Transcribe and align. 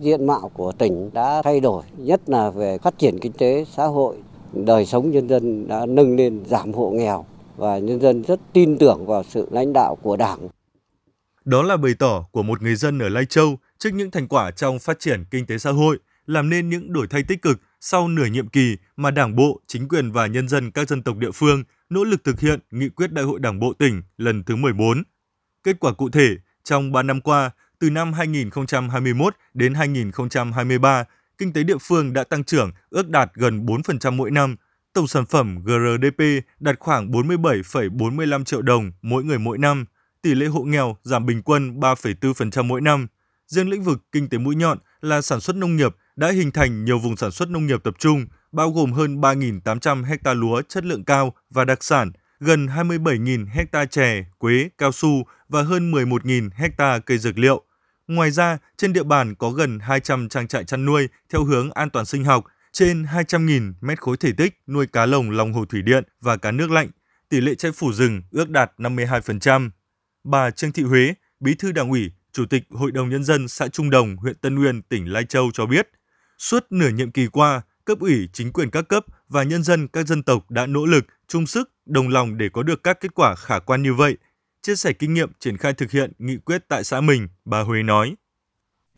diện 0.00 0.26
mạo 0.26 0.50
của 0.54 0.72
tỉnh 0.72 1.10
đã 1.12 1.42
thay 1.44 1.60
đổi, 1.60 1.84
nhất 1.96 2.20
là 2.26 2.50
về 2.50 2.78
phát 2.78 2.98
triển 2.98 3.18
kinh 3.20 3.32
tế 3.32 3.64
xã 3.76 3.86
hội, 3.86 4.16
đời 4.52 4.86
sống 4.86 5.10
nhân 5.10 5.28
dân 5.28 5.68
đã 5.68 5.86
nâng 5.86 6.16
lên 6.16 6.44
giảm 6.46 6.72
hộ 6.72 6.90
nghèo 6.90 7.24
và 7.56 7.78
nhân 7.78 8.00
dân 8.00 8.22
rất 8.22 8.40
tin 8.52 8.78
tưởng 8.78 9.06
vào 9.06 9.22
sự 9.22 9.48
lãnh 9.50 9.72
đạo 9.72 9.96
của 10.02 10.16
Đảng. 10.16 10.48
Đó 11.44 11.62
là 11.62 11.76
bày 11.76 11.94
tỏ 11.98 12.24
của 12.32 12.42
một 12.42 12.62
người 12.62 12.74
dân 12.74 12.98
ở 12.98 13.08
Lai 13.08 13.26
Châu 13.26 13.58
trước 13.78 13.90
những 13.94 14.10
thành 14.10 14.28
quả 14.28 14.50
trong 14.50 14.78
phát 14.78 15.00
triển 15.00 15.24
kinh 15.30 15.46
tế 15.46 15.58
xã 15.58 15.70
hội, 15.70 15.98
làm 16.26 16.50
nên 16.50 16.68
những 16.68 16.92
đổi 16.92 17.06
thay 17.10 17.22
tích 17.22 17.42
cực 17.42 17.60
sau 17.80 18.08
nửa 18.08 18.26
nhiệm 18.26 18.48
kỳ 18.48 18.76
mà 18.96 19.10
Đảng 19.10 19.36
bộ, 19.36 19.60
chính 19.66 19.88
quyền 19.88 20.12
và 20.12 20.26
nhân 20.26 20.48
dân 20.48 20.70
các 20.70 20.88
dân 20.88 21.02
tộc 21.02 21.16
địa 21.16 21.30
phương 21.34 21.64
nỗ 21.90 22.04
lực 22.04 22.24
thực 22.24 22.40
hiện 22.40 22.60
nghị 22.70 22.88
quyết 22.88 23.12
Đại 23.12 23.24
hội 23.24 23.40
Đảng 23.40 23.60
bộ 23.60 23.72
tỉnh 23.72 24.02
lần 24.16 24.44
thứ 24.44 24.56
14. 24.56 25.02
Kết 25.64 25.80
quả 25.80 25.92
cụ 25.92 26.08
thể, 26.10 26.28
trong 26.64 26.92
3 26.92 27.02
năm 27.02 27.20
qua, 27.20 27.50
từ 27.80 27.90
năm 27.90 28.12
2021 28.12 29.36
đến 29.54 29.74
2023, 29.74 31.04
kinh 31.38 31.52
tế 31.52 31.62
địa 31.62 31.78
phương 31.80 32.12
đã 32.12 32.24
tăng 32.24 32.44
trưởng 32.44 32.72
ước 32.90 33.08
đạt 33.08 33.30
gần 33.34 33.66
4% 33.66 34.12
mỗi 34.12 34.30
năm. 34.30 34.56
Tổng 34.92 35.06
sản 35.06 35.26
phẩm 35.26 35.58
GRDP 35.64 36.22
đạt 36.60 36.78
khoảng 36.78 37.10
47,45 37.10 38.44
triệu 38.44 38.62
đồng 38.62 38.92
mỗi 39.02 39.24
người 39.24 39.38
mỗi 39.38 39.58
năm. 39.58 39.84
Tỷ 40.22 40.34
lệ 40.34 40.46
hộ 40.46 40.62
nghèo 40.62 40.96
giảm 41.02 41.26
bình 41.26 41.42
quân 41.42 41.80
3,4% 41.80 42.64
mỗi 42.64 42.80
năm. 42.80 43.06
Riêng 43.46 43.68
lĩnh 43.68 43.82
vực 43.82 43.98
kinh 44.12 44.28
tế 44.28 44.38
mũi 44.38 44.56
nhọn 44.56 44.78
là 45.00 45.22
sản 45.22 45.40
xuất 45.40 45.56
nông 45.56 45.76
nghiệp 45.76 45.96
đã 46.16 46.30
hình 46.30 46.50
thành 46.50 46.84
nhiều 46.84 46.98
vùng 46.98 47.16
sản 47.16 47.30
xuất 47.30 47.50
nông 47.50 47.66
nghiệp 47.66 47.84
tập 47.84 47.94
trung, 47.98 48.26
bao 48.52 48.70
gồm 48.70 48.92
hơn 48.92 49.20
3.800 49.20 50.04
hecta 50.04 50.34
lúa 50.34 50.62
chất 50.68 50.84
lượng 50.84 51.04
cao 51.04 51.34
và 51.50 51.64
đặc 51.64 51.84
sản, 51.84 52.12
gần 52.40 52.66
27.000 52.66 53.46
hecta 53.50 53.84
chè, 53.84 54.24
quế, 54.38 54.68
cao 54.78 54.92
su 54.92 55.24
và 55.48 55.62
hơn 55.62 55.92
11.000 55.92 56.50
hecta 56.54 56.98
cây 56.98 57.18
dược 57.18 57.38
liệu. 57.38 57.64
Ngoài 58.10 58.30
ra, 58.30 58.58
trên 58.76 58.92
địa 58.92 59.02
bàn 59.02 59.34
có 59.34 59.50
gần 59.50 59.78
200 59.78 60.28
trang 60.28 60.48
trại 60.48 60.64
chăn 60.64 60.84
nuôi 60.84 61.08
theo 61.32 61.44
hướng 61.44 61.70
an 61.70 61.90
toàn 61.90 62.06
sinh 62.06 62.24
học, 62.24 62.44
trên 62.72 63.02
200.000 63.02 63.72
mét 63.80 64.00
khối 64.00 64.16
thể 64.16 64.32
tích 64.32 64.60
nuôi 64.66 64.86
cá 64.86 65.06
lồng 65.06 65.30
lòng 65.30 65.52
hồ 65.52 65.64
thủy 65.64 65.82
điện 65.82 66.04
và 66.20 66.36
cá 66.36 66.50
nước 66.50 66.70
lạnh. 66.70 66.88
Tỷ 67.28 67.40
lệ 67.40 67.54
che 67.54 67.70
phủ 67.70 67.92
rừng 67.92 68.22
ước 68.30 68.50
đạt 68.50 68.72
52%. 68.78 69.70
Bà 70.24 70.50
Trương 70.50 70.72
Thị 70.72 70.82
Huế, 70.82 71.14
Bí 71.40 71.54
thư 71.54 71.72
Đảng 71.72 71.90
ủy, 71.90 72.12
Chủ 72.32 72.44
tịch 72.46 72.62
Hội 72.70 72.92
đồng 72.92 73.08
Nhân 73.08 73.24
dân 73.24 73.48
xã 73.48 73.68
Trung 73.68 73.90
Đồng, 73.90 74.16
huyện 74.16 74.34
Tân 74.34 74.54
Nguyên, 74.54 74.82
tỉnh 74.82 75.12
Lai 75.12 75.24
Châu 75.24 75.50
cho 75.52 75.66
biết, 75.66 75.88
suốt 76.38 76.66
nửa 76.70 76.88
nhiệm 76.88 77.10
kỳ 77.10 77.26
qua, 77.26 77.62
cấp 77.84 77.98
ủy, 78.00 78.28
chính 78.32 78.52
quyền 78.52 78.70
các 78.70 78.88
cấp 78.88 79.04
và 79.28 79.42
nhân 79.42 79.62
dân 79.62 79.88
các 79.88 80.06
dân 80.06 80.22
tộc 80.22 80.50
đã 80.50 80.66
nỗ 80.66 80.86
lực, 80.86 81.06
chung 81.28 81.46
sức, 81.46 81.70
đồng 81.86 82.08
lòng 82.08 82.38
để 82.38 82.48
có 82.52 82.62
được 82.62 82.82
các 82.82 83.00
kết 83.00 83.14
quả 83.14 83.34
khả 83.34 83.58
quan 83.58 83.82
như 83.82 83.94
vậy. 83.94 84.16
Chia 84.62 84.76
sẻ 84.76 84.92
kinh 84.92 85.14
nghiệm 85.14 85.32
triển 85.40 85.56
khai 85.56 85.72
thực 85.72 85.90
hiện 85.90 86.12
nghị 86.18 86.36
quyết 86.36 86.62
tại 86.68 86.84
xã 86.84 87.00
mình, 87.00 87.28
bà 87.44 87.60
Huế 87.60 87.82
nói. 87.82 88.14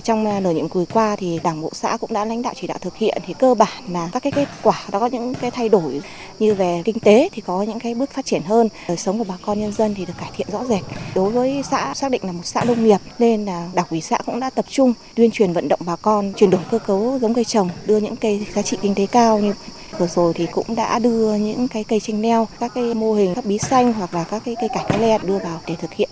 Trong 0.03 0.27
à, 0.27 0.41
nửa 0.41 0.51
nhiệm 0.51 0.69
kỳ 0.69 0.81
qua 0.93 1.17
thì 1.17 1.41
Đảng 1.45 1.63
bộ 1.63 1.71
xã 1.73 1.97
cũng 1.97 2.13
đã 2.13 2.25
lãnh 2.25 2.43
đạo 2.43 2.55
chỉ 2.57 2.67
đạo 2.67 2.79
thực 2.81 2.97
hiện 2.97 3.19
thì 3.27 3.35
cơ 3.39 3.55
bản 3.55 3.83
là 3.89 4.11
các 4.13 4.23
cái 4.23 4.33
kết 4.33 4.49
quả 4.63 4.85
đó 4.93 5.01
có 5.01 5.07
những 5.07 5.35
cái 5.35 5.51
thay 5.51 5.69
đổi 5.69 6.01
như 6.39 6.55
về 6.55 6.83
kinh 6.85 7.01
tế 7.01 7.29
thì 7.33 7.43
có 7.47 7.63
những 7.63 7.81
cái 7.81 7.95
bước 7.95 8.11
phát 8.11 8.25
triển 8.25 8.43
hơn, 8.43 8.69
đời 8.89 8.97
sống 8.97 9.19
của 9.19 9.25
bà 9.25 9.35
con 9.43 9.61
nhân 9.61 9.73
dân 9.73 9.95
thì 9.95 10.07
được 10.07 10.15
cải 10.21 10.31
thiện 10.37 10.47
rõ 10.53 10.65
rệt. 10.65 10.83
Đối 11.15 11.31
với 11.31 11.63
xã 11.71 11.95
xác 11.95 12.11
định 12.11 12.25
là 12.25 12.33
một 12.33 12.45
xã 12.47 12.65
nông 12.65 12.85
nghiệp 12.85 12.99
nên 13.19 13.45
là 13.45 13.69
Đảng 13.75 13.87
ủy 13.91 14.01
xã 14.01 14.19
cũng 14.27 14.41
đã 14.41 14.51
tập 14.51 14.65
trung 14.69 14.95
tuyên 15.15 15.31
truyền 15.31 15.53
vận 15.53 15.69
động 15.69 15.81
bà 15.87 15.97
con 15.97 16.33
chuyển 16.37 16.51
đổi 16.51 16.61
cơ 16.71 16.79
cấu 16.79 17.19
giống 17.23 17.35
cây 17.35 17.45
trồng, 17.45 17.71
đưa 17.87 17.99
những 17.99 18.17
cây 18.17 18.47
giá 18.55 18.63
trị 18.63 18.79
kinh 18.83 18.95
tế 18.95 19.07
cao 19.07 19.39
như 19.39 19.55
vừa 20.03 20.09
rồi 20.09 20.33
thì 20.37 20.47
cũng 20.53 20.77
đã 20.77 20.99
đưa 20.99 21.35
những 21.35 21.69
cái 21.69 21.85
cây 21.89 22.01
chanh 22.01 22.23
leo, 22.23 22.49
các 22.61 22.73
cái 22.75 22.95
mô 22.95 23.15
hình 23.15 23.35
các 23.35 23.45
bí 23.45 23.59
xanh 23.59 23.93
hoặc 23.93 24.15
là 24.15 24.25
các 24.31 24.43
cái 24.45 24.55
cây 24.61 24.69
cải 24.75 24.99
le 24.99 25.19
đưa 25.19 25.39
vào 25.39 25.61
để 25.67 25.77
thực 25.81 25.93
hiện. 25.93 26.09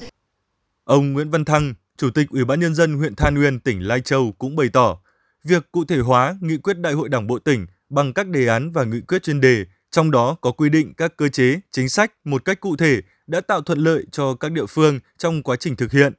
Ông 0.85 1.13
Nguyễn 1.13 1.31
Văn 1.31 1.45
Thăng, 1.45 1.75
Chủ 1.97 2.11
tịch 2.11 2.29
Ủy 2.31 2.45
ban 2.45 2.61
nhân 2.61 2.75
dân 2.75 2.95
huyện 2.95 3.15
Than 3.15 3.41
Uyên, 3.41 3.61
tỉnh 3.61 3.81
Lai 3.81 4.01
Châu 4.01 4.33
cũng 4.39 4.57
bày 4.57 4.69
tỏ, 4.73 4.99
việc 5.45 5.73
cụ 5.73 5.85
thể 5.85 5.99
hóa 5.99 6.37
nghị 6.41 6.57
quyết 6.57 6.79
Đại 6.79 6.93
hội 6.93 7.09
Đảng 7.09 7.27
bộ 7.27 7.39
tỉnh 7.39 7.67
bằng 7.89 8.13
các 8.13 8.27
đề 8.27 8.47
án 8.47 8.73
và 8.73 8.85
nghị 8.85 9.01
quyết 9.01 9.23
chuyên 9.23 9.41
đề, 9.41 9.65
trong 9.91 10.11
đó 10.11 10.37
có 10.41 10.53
quy 10.53 10.69
định 10.69 10.95
các 10.97 11.17
cơ 11.17 11.29
chế, 11.29 11.61
chính 11.71 11.89
sách 11.89 12.13
một 12.25 12.45
cách 12.45 12.61
cụ 12.61 12.77
thể 12.77 13.01
đã 13.27 13.41
tạo 13.41 13.63
thuận 13.63 13.79
lợi 13.79 14.05
cho 14.13 14.35
các 14.35 14.53
địa 14.53 14.67
phương 14.67 15.01
trong 15.19 15.43
quá 15.43 15.57
trình 15.57 15.77
thực 15.77 15.93
hiện. 15.93 16.13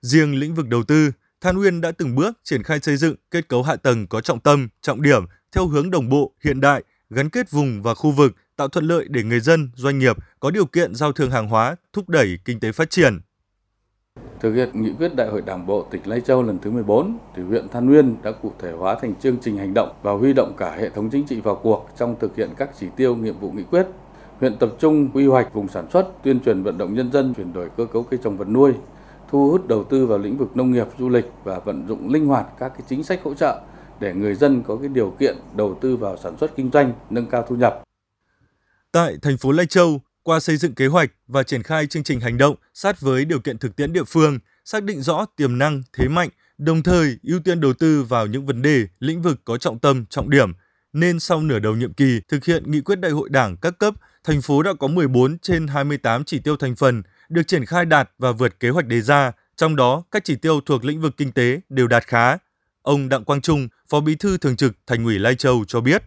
Riêng 0.00 0.34
lĩnh 0.34 0.54
vực 0.54 0.68
đầu 0.68 0.82
tư, 0.82 1.10
Than 1.40 1.58
Uyên 1.58 1.80
đã 1.80 1.92
từng 1.92 2.14
bước 2.14 2.38
triển 2.44 2.62
khai 2.62 2.78
xây 2.82 2.96
dựng 2.96 3.14
kết 3.30 3.48
cấu 3.48 3.62
hạ 3.62 3.76
tầng 3.76 4.06
có 4.06 4.20
trọng 4.20 4.40
tâm, 4.40 4.68
trọng 4.82 5.02
điểm 5.02 5.24
theo 5.52 5.66
hướng 5.66 5.90
đồng 5.90 6.08
bộ, 6.08 6.32
hiện 6.44 6.60
đại, 6.60 6.82
gắn 7.10 7.30
kết 7.30 7.50
vùng 7.50 7.82
và 7.82 7.94
khu 7.94 8.10
vực, 8.10 8.32
tạo 8.56 8.68
thuận 8.68 8.84
lợi 8.84 9.06
để 9.08 9.22
người 9.22 9.40
dân, 9.40 9.70
doanh 9.74 9.98
nghiệp 9.98 10.16
có 10.40 10.50
điều 10.50 10.66
kiện 10.66 10.94
giao 10.94 11.12
thương 11.12 11.30
hàng 11.30 11.48
hóa, 11.48 11.76
thúc 11.92 12.08
đẩy 12.08 12.38
kinh 12.44 12.60
tế 12.60 12.72
phát 12.72 12.90
triển. 12.90 13.20
Thực 14.40 14.54
hiện 14.54 14.82
nghị 14.82 14.92
quyết 14.98 15.16
Đại 15.16 15.28
hội 15.28 15.42
Đảng 15.46 15.66
bộ 15.66 15.86
tỉnh 15.90 16.02
Lai 16.04 16.20
Châu 16.20 16.42
lần 16.42 16.58
thứ 16.58 16.70
14, 16.70 17.18
thì 17.36 17.42
huyện 17.42 17.68
Than 17.68 17.86
Nguyên 17.86 18.16
đã 18.22 18.32
cụ 18.32 18.52
thể 18.58 18.72
hóa 18.72 18.98
thành 19.02 19.14
chương 19.20 19.36
trình 19.42 19.56
hành 19.56 19.74
động 19.74 19.94
và 20.02 20.12
huy 20.12 20.32
động 20.32 20.54
cả 20.56 20.76
hệ 20.78 20.90
thống 20.90 21.10
chính 21.10 21.26
trị 21.26 21.40
vào 21.40 21.60
cuộc 21.62 21.88
trong 21.98 22.16
thực 22.20 22.36
hiện 22.36 22.50
các 22.56 22.70
chỉ 22.80 22.86
tiêu 22.96 23.16
nhiệm 23.16 23.38
vụ 23.38 23.50
nghị 23.50 23.62
quyết. 23.62 23.86
Huyện 24.40 24.56
tập 24.56 24.70
trung 24.78 25.10
quy 25.14 25.26
hoạch 25.26 25.54
vùng 25.54 25.68
sản 25.68 25.86
xuất, 25.92 26.22
tuyên 26.22 26.40
truyền 26.40 26.62
vận 26.62 26.78
động 26.78 26.94
nhân 26.94 27.12
dân 27.12 27.34
chuyển 27.34 27.52
đổi 27.52 27.68
cơ 27.76 27.86
cấu 27.92 28.02
cây 28.02 28.20
trồng 28.22 28.36
vật 28.36 28.48
nuôi, 28.48 28.72
thu 29.30 29.50
hút 29.50 29.68
đầu 29.68 29.84
tư 29.84 30.06
vào 30.06 30.18
lĩnh 30.18 30.36
vực 30.36 30.56
nông 30.56 30.72
nghiệp, 30.72 30.86
du 30.98 31.08
lịch 31.08 31.26
và 31.44 31.58
vận 31.58 31.88
dụng 31.88 32.12
linh 32.12 32.26
hoạt 32.26 32.46
các 32.58 32.68
cái 32.68 32.82
chính 32.88 33.04
sách 33.04 33.20
hỗ 33.22 33.34
trợ 33.34 33.60
để 34.00 34.14
người 34.14 34.34
dân 34.34 34.62
có 34.62 34.76
cái 34.76 34.88
điều 34.88 35.16
kiện 35.20 35.36
đầu 35.56 35.78
tư 35.80 35.96
vào 35.96 36.16
sản 36.22 36.36
xuất 36.40 36.56
kinh 36.56 36.70
doanh, 36.72 36.92
nâng 37.10 37.26
cao 37.26 37.46
thu 37.48 37.56
nhập. 37.56 37.82
Tại 38.92 39.16
thành 39.22 39.36
phố 39.36 39.52
Lai 39.52 39.66
Châu, 39.66 40.00
qua 40.22 40.40
xây 40.40 40.56
dựng 40.56 40.74
kế 40.74 40.86
hoạch 40.86 41.10
và 41.26 41.42
triển 41.42 41.62
khai 41.62 41.86
chương 41.86 42.04
trình 42.04 42.20
hành 42.20 42.38
động 42.38 42.56
sát 42.74 43.00
với 43.00 43.24
điều 43.24 43.40
kiện 43.40 43.58
thực 43.58 43.76
tiễn 43.76 43.92
địa 43.92 44.04
phương, 44.04 44.38
xác 44.64 44.82
định 44.82 45.00
rõ 45.00 45.24
tiềm 45.36 45.58
năng, 45.58 45.82
thế 45.92 46.08
mạnh, 46.08 46.28
đồng 46.58 46.82
thời 46.82 47.18
ưu 47.22 47.40
tiên 47.40 47.60
đầu 47.60 47.72
tư 47.72 48.02
vào 48.02 48.26
những 48.26 48.46
vấn 48.46 48.62
đề, 48.62 48.86
lĩnh 49.00 49.22
vực 49.22 49.40
có 49.44 49.58
trọng 49.58 49.78
tâm, 49.78 50.06
trọng 50.06 50.30
điểm, 50.30 50.52
nên 50.92 51.20
sau 51.20 51.40
nửa 51.40 51.58
đầu 51.58 51.76
nhiệm 51.76 51.92
kỳ 51.92 52.20
thực 52.28 52.44
hiện 52.44 52.70
nghị 52.70 52.80
quyết 52.80 52.96
đại 52.96 53.10
hội 53.10 53.28
đảng 53.28 53.56
các 53.56 53.78
cấp, 53.78 53.94
thành 54.24 54.42
phố 54.42 54.62
đã 54.62 54.72
có 54.78 54.86
14 54.86 55.38
trên 55.38 55.66
28 55.66 56.24
chỉ 56.24 56.38
tiêu 56.38 56.56
thành 56.56 56.76
phần 56.76 57.02
được 57.28 57.42
triển 57.46 57.66
khai 57.66 57.84
đạt 57.84 58.10
và 58.18 58.32
vượt 58.32 58.60
kế 58.60 58.70
hoạch 58.70 58.86
đề 58.86 59.00
ra, 59.00 59.32
trong 59.56 59.76
đó 59.76 60.04
các 60.10 60.24
chỉ 60.24 60.36
tiêu 60.36 60.60
thuộc 60.60 60.84
lĩnh 60.84 61.00
vực 61.00 61.16
kinh 61.16 61.32
tế 61.32 61.60
đều 61.68 61.86
đạt 61.86 62.06
khá. 62.06 62.38
Ông 62.84 63.08
Đặng 63.08 63.24
Quang 63.24 63.40
Trung, 63.40 63.68
Phó 63.88 64.00
Bí 64.00 64.14
thư 64.14 64.38
Thường 64.38 64.56
trực 64.56 64.72
Thành 64.86 65.04
ủy 65.04 65.18
Lai 65.18 65.34
Châu 65.34 65.64
cho 65.66 65.80
biết. 65.80 66.02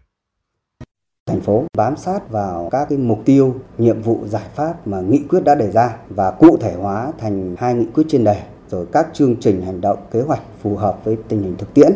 Thành 1.26 1.40
phố 1.40 1.64
bám 1.76 1.96
sát 1.96 2.30
vào 2.30 2.68
các 2.72 2.86
cái 2.88 2.98
mục 2.98 3.22
tiêu, 3.24 3.54
nhiệm 3.78 4.02
vụ, 4.02 4.24
giải 4.26 4.48
pháp 4.54 4.86
mà 4.86 5.00
nghị 5.00 5.22
quyết 5.28 5.44
đã 5.44 5.54
đề 5.54 5.70
ra 5.70 5.96
và 6.08 6.30
cụ 6.30 6.56
thể 6.60 6.74
hóa 6.74 7.12
thành 7.18 7.56
hai 7.58 7.74
nghị 7.74 7.86
quyết 7.94 8.04
chuyên 8.08 8.24
đề, 8.24 8.42
rồi 8.70 8.86
các 8.92 9.06
chương 9.12 9.36
trình 9.40 9.62
hành 9.62 9.80
động, 9.80 9.98
kế 10.10 10.20
hoạch 10.20 10.42
phù 10.62 10.76
hợp 10.76 11.04
với 11.04 11.16
tình 11.28 11.42
hình 11.42 11.56
thực 11.56 11.74
tiễn 11.74 11.92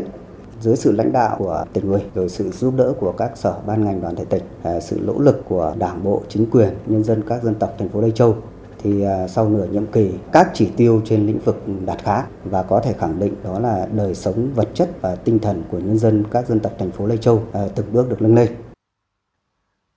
dưới 0.60 0.76
sự 0.76 0.92
lãnh 0.92 1.12
đạo 1.12 1.36
của 1.38 1.64
tỉnh 1.72 1.92
ủy 1.92 2.00
rồi 2.14 2.28
sự 2.28 2.50
giúp 2.50 2.74
đỡ 2.76 2.92
của 3.00 3.12
các 3.12 3.30
sở 3.34 3.60
ban 3.66 3.84
ngành 3.84 4.00
đoàn 4.00 4.16
thể 4.16 4.24
tỉnh 4.24 4.42
à, 4.62 4.80
sự 4.80 5.00
nỗ 5.02 5.18
lực 5.18 5.42
của 5.48 5.74
đảng 5.78 6.04
bộ 6.04 6.22
chính 6.28 6.50
quyền 6.50 6.68
nhân 6.86 7.04
dân 7.04 7.22
các 7.28 7.42
dân 7.42 7.54
tộc 7.54 7.74
thành 7.78 7.88
phố 7.88 8.00
Lai 8.00 8.10
Châu 8.10 8.36
thì 8.82 9.02
à, 9.02 9.28
sau 9.28 9.48
nửa 9.48 9.66
nhiệm 9.72 9.86
kỳ 9.86 10.10
các 10.32 10.50
chỉ 10.54 10.68
tiêu 10.76 11.02
trên 11.04 11.26
lĩnh 11.26 11.38
vực 11.38 11.56
đạt 11.86 11.98
khá 12.04 12.22
và 12.44 12.62
có 12.62 12.80
thể 12.84 12.94
khẳng 12.98 13.18
định 13.20 13.34
đó 13.44 13.58
là 13.58 13.88
đời 13.92 14.14
sống 14.14 14.54
vật 14.54 14.68
chất 14.74 14.90
và 15.00 15.16
tinh 15.16 15.38
thần 15.38 15.62
của 15.70 15.78
nhân 15.78 15.98
dân 15.98 16.24
các 16.30 16.48
dân 16.48 16.60
tộc 16.60 16.72
thành 16.78 16.92
phố 16.92 17.06
Lai 17.06 17.18
Châu 17.18 17.48
à, 17.52 17.60
từng 17.76 17.92
bước 17.92 18.08
được 18.10 18.22
nâng 18.22 18.34
lên. 18.34 18.48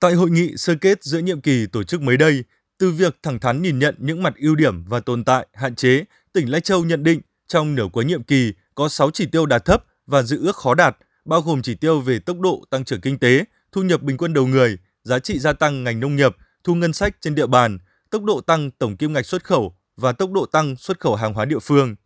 Tại 0.00 0.14
hội 0.14 0.30
nghị 0.30 0.56
sơ 0.56 0.74
kết 0.80 1.04
giữa 1.04 1.18
nhiệm 1.18 1.40
kỳ 1.40 1.66
tổ 1.66 1.82
chức 1.82 2.02
mới 2.02 2.16
đây, 2.16 2.44
từ 2.78 2.90
việc 2.90 3.16
thẳng 3.22 3.40
thắn 3.40 3.62
nhìn 3.62 3.78
nhận 3.78 3.94
những 3.98 4.22
mặt 4.22 4.34
ưu 4.36 4.54
điểm 4.54 4.84
và 4.84 5.00
tồn 5.00 5.24
tại, 5.24 5.46
hạn 5.52 5.74
chế, 5.74 6.04
tỉnh 6.32 6.50
Lai 6.50 6.60
Châu 6.60 6.84
nhận 6.84 7.02
định 7.02 7.20
trong 7.48 7.74
nửa 7.74 7.86
cuối 7.92 8.04
nhiệm 8.04 8.22
kỳ 8.22 8.52
có 8.74 8.88
6 8.88 9.10
chỉ 9.10 9.26
tiêu 9.26 9.46
đạt 9.46 9.64
thấp 9.64 9.84
và 10.06 10.22
dự 10.22 10.40
ước 10.42 10.56
khó 10.56 10.74
đạt, 10.74 10.96
bao 11.24 11.40
gồm 11.40 11.62
chỉ 11.62 11.74
tiêu 11.74 12.00
về 12.00 12.18
tốc 12.18 12.40
độ 12.40 12.64
tăng 12.70 12.84
trưởng 12.84 13.00
kinh 13.00 13.18
tế, 13.18 13.44
thu 13.72 13.82
nhập 13.82 14.02
bình 14.02 14.16
quân 14.16 14.34
đầu 14.34 14.46
người, 14.46 14.78
giá 15.04 15.18
trị 15.18 15.38
gia 15.38 15.52
tăng 15.52 15.84
ngành 15.84 16.00
nông 16.00 16.16
nghiệp, 16.16 16.36
thu 16.64 16.74
ngân 16.74 16.92
sách 16.92 17.16
trên 17.20 17.34
địa 17.34 17.46
bàn, 17.46 17.78
tốc 18.10 18.24
độ 18.24 18.40
tăng 18.40 18.70
tổng 18.70 18.96
kim 18.96 19.12
ngạch 19.12 19.26
xuất 19.26 19.44
khẩu 19.44 19.74
và 19.96 20.12
tốc 20.12 20.32
độ 20.32 20.46
tăng 20.46 20.76
xuất 20.76 21.00
khẩu 21.00 21.14
hàng 21.14 21.34
hóa 21.34 21.44
địa 21.44 21.58
phương. 21.58 21.96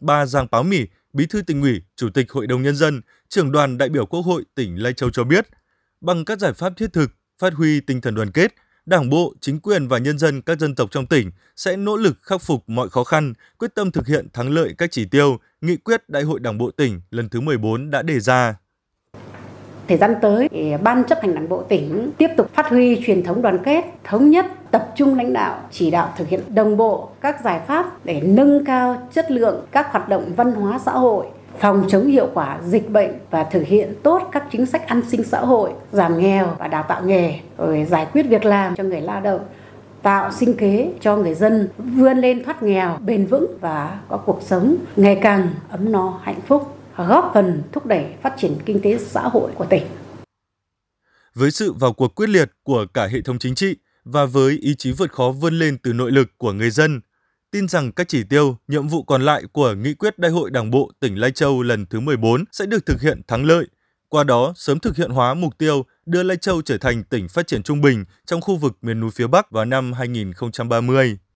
Bà 0.00 0.26
Giang 0.26 0.48
Páo 0.48 0.62
Mỉ, 0.62 0.86
Bí 1.12 1.26
thư 1.26 1.42
tỉnh 1.42 1.62
ủy, 1.62 1.82
Chủ 1.96 2.08
tịch 2.14 2.32
Hội 2.32 2.46
đồng 2.46 2.62
Nhân 2.62 2.76
dân, 2.76 3.00
trưởng 3.28 3.52
đoàn 3.52 3.78
đại 3.78 3.88
biểu 3.88 4.06
Quốc 4.06 4.20
hội 4.20 4.44
tỉnh 4.54 4.82
Lai 4.82 4.92
Châu 4.92 5.10
cho 5.10 5.24
biết, 5.24 5.46
bằng 6.00 6.24
các 6.24 6.38
giải 6.38 6.52
pháp 6.52 6.72
thiết 6.76 6.92
thực, 6.92 7.10
phát 7.38 7.54
huy 7.54 7.80
tinh 7.80 8.00
thần 8.00 8.14
đoàn 8.14 8.30
kết, 8.30 8.54
Đảng 8.86 9.10
bộ, 9.10 9.34
chính 9.40 9.60
quyền 9.60 9.88
và 9.88 9.98
nhân 9.98 10.18
dân 10.18 10.42
các 10.42 10.58
dân 10.58 10.74
tộc 10.74 10.90
trong 10.90 11.06
tỉnh 11.06 11.30
sẽ 11.56 11.76
nỗ 11.76 11.96
lực 11.96 12.18
khắc 12.22 12.42
phục 12.42 12.64
mọi 12.66 12.88
khó 12.88 13.04
khăn, 13.04 13.32
quyết 13.58 13.74
tâm 13.74 13.90
thực 13.90 14.06
hiện 14.06 14.26
thắng 14.32 14.50
lợi 14.50 14.74
các 14.78 14.90
chỉ 14.92 15.04
tiêu, 15.04 15.38
nghị 15.60 15.76
quyết 15.76 16.08
Đại 16.08 16.22
hội 16.22 16.40
Đảng 16.40 16.58
bộ 16.58 16.70
tỉnh 16.70 17.00
lần 17.10 17.28
thứ 17.28 17.40
14 17.40 17.90
đã 17.90 18.02
đề 18.02 18.20
ra. 18.20 18.54
Thời 19.88 19.98
gian 19.98 20.14
tới, 20.22 20.48
Ban 20.82 21.04
chấp 21.08 21.18
hành 21.22 21.34
Đảng 21.34 21.48
bộ 21.48 21.62
tỉnh 21.68 22.12
tiếp 22.18 22.28
tục 22.36 22.50
phát 22.54 22.66
huy 22.68 23.00
truyền 23.06 23.22
thống 23.22 23.42
đoàn 23.42 23.58
kết, 23.64 23.84
thống 24.04 24.30
nhất, 24.30 24.46
tập 24.70 24.92
trung 24.96 25.16
lãnh 25.16 25.32
đạo, 25.32 25.60
chỉ 25.70 25.90
đạo 25.90 26.12
thực 26.16 26.28
hiện 26.28 26.54
đồng 26.54 26.76
bộ 26.76 27.08
các 27.20 27.44
giải 27.44 27.60
pháp 27.66 28.04
để 28.04 28.20
nâng 28.20 28.64
cao 28.64 29.08
chất 29.12 29.30
lượng 29.30 29.66
các 29.70 29.92
hoạt 29.92 30.08
động 30.08 30.32
văn 30.36 30.52
hóa 30.52 30.78
xã 30.84 30.92
hội, 30.92 31.26
phòng 31.58 31.84
chống 31.88 32.06
hiệu 32.06 32.28
quả 32.34 32.58
dịch 32.64 32.90
bệnh 32.90 33.10
và 33.30 33.44
thực 33.44 33.66
hiện 33.66 33.94
tốt 34.02 34.28
các 34.32 34.44
chính 34.52 34.66
sách 34.66 34.86
an 34.86 35.02
sinh 35.08 35.24
xã 35.24 35.40
hội, 35.40 35.72
giảm 35.92 36.18
nghèo 36.18 36.56
và 36.58 36.68
đào 36.68 36.84
tạo 36.88 37.02
nghề, 37.04 37.40
rồi 37.58 37.86
giải 37.90 38.06
quyết 38.12 38.22
việc 38.22 38.44
làm 38.44 38.76
cho 38.76 38.84
người 38.84 39.00
lao 39.00 39.20
động, 39.20 39.40
tạo 40.02 40.32
sinh 40.32 40.56
kế 40.56 40.92
cho 41.00 41.16
người 41.16 41.34
dân 41.34 41.68
vươn 41.78 42.18
lên 42.18 42.44
thoát 42.44 42.62
nghèo 42.62 42.98
bền 43.04 43.26
vững 43.26 43.58
và 43.60 44.00
có 44.08 44.16
cuộc 44.16 44.42
sống 44.42 44.76
ngày 44.96 45.18
càng 45.22 45.48
ấm 45.70 45.92
no 45.92 46.20
hạnh 46.22 46.40
phúc 46.46 46.74
góp 46.96 47.30
phần 47.34 47.62
thúc 47.72 47.86
đẩy 47.86 48.04
phát 48.22 48.34
triển 48.36 48.56
kinh 48.64 48.80
tế 48.80 48.98
xã 48.98 49.20
hội 49.20 49.50
của 49.54 49.64
tỉnh. 49.64 49.82
Với 51.34 51.50
sự 51.50 51.72
vào 51.72 51.92
cuộc 51.92 52.14
quyết 52.14 52.28
liệt 52.28 52.50
của 52.62 52.86
cả 52.94 53.06
hệ 53.12 53.20
thống 53.20 53.38
chính 53.38 53.54
trị 53.54 53.76
và 54.12 54.24
với 54.26 54.58
ý 54.60 54.74
chí 54.74 54.92
vượt 54.92 55.12
khó 55.12 55.30
vươn 55.30 55.58
lên 55.58 55.78
từ 55.78 55.92
nội 55.92 56.12
lực 56.12 56.28
của 56.38 56.52
người 56.52 56.70
dân, 56.70 57.00
tin 57.50 57.68
rằng 57.68 57.92
các 57.92 58.08
chỉ 58.08 58.24
tiêu, 58.24 58.56
nhiệm 58.68 58.88
vụ 58.88 59.02
còn 59.02 59.22
lại 59.22 59.42
của 59.52 59.74
nghị 59.74 59.94
quyết 59.94 60.18
Đại 60.18 60.30
hội 60.30 60.50
Đảng 60.50 60.70
bộ 60.70 60.90
tỉnh 61.00 61.20
Lai 61.20 61.30
Châu 61.30 61.62
lần 61.62 61.86
thứ 61.86 62.00
14 62.00 62.44
sẽ 62.52 62.66
được 62.66 62.86
thực 62.86 63.00
hiện 63.00 63.22
thắng 63.28 63.44
lợi, 63.44 63.66
qua 64.08 64.24
đó 64.24 64.52
sớm 64.56 64.78
thực 64.78 64.96
hiện 64.96 65.10
hóa 65.10 65.34
mục 65.34 65.58
tiêu 65.58 65.84
đưa 66.06 66.22
Lai 66.22 66.36
Châu 66.36 66.62
trở 66.62 66.78
thành 66.78 67.04
tỉnh 67.04 67.28
phát 67.28 67.46
triển 67.46 67.62
trung 67.62 67.80
bình 67.80 68.04
trong 68.26 68.40
khu 68.40 68.56
vực 68.56 68.78
miền 68.82 69.00
núi 69.00 69.10
phía 69.14 69.26
Bắc 69.26 69.50
vào 69.50 69.64
năm 69.64 69.92
2030. 69.92 71.18